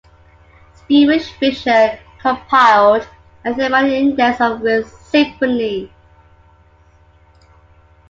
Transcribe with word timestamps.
Stephen 0.73 1.19
Fisher 1.19 1.99
compiled 2.19 3.07
a 3.45 3.53
thematic 3.53 3.91
index 3.91 4.41
of 4.41 4.61
Witt's 4.61 4.89
symphonies. 4.91 5.91